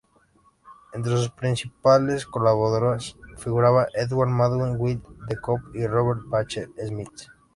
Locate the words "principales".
1.29-2.25